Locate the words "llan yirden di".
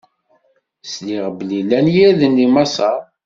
1.63-2.47